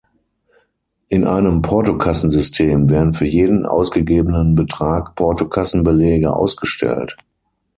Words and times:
In 1.09 1.27
einem 1.27 1.61
Portokassensystem 1.61 2.89
werden 2.89 3.13
für 3.13 3.27
jeden 3.27 3.67
ausgegebenen 3.67 4.55
Betrag 4.55 5.13
Portokassenbelege 5.13 6.35
ausgestellt. 6.35 7.17